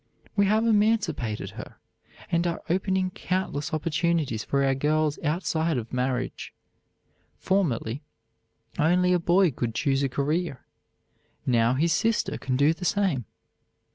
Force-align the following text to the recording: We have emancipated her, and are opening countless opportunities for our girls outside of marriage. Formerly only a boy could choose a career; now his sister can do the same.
We 0.35 0.47
have 0.47 0.65
emancipated 0.65 1.51
her, 1.51 1.75
and 2.31 2.47
are 2.47 2.63
opening 2.71 3.11
countless 3.11 3.71
opportunities 3.71 4.43
for 4.43 4.63
our 4.65 4.73
girls 4.73 5.19
outside 5.23 5.77
of 5.77 5.93
marriage. 5.93 6.55
Formerly 7.37 8.01
only 8.79 9.13
a 9.13 9.19
boy 9.19 9.51
could 9.51 9.75
choose 9.75 10.01
a 10.01 10.09
career; 10.09 10.65
now 11.45 11.75
his 11.75 11.93
sister 11.93 12.39
can 12.39 12.57
do 12.57 12.73
the 12.73 12.83
same. 12.83 13.25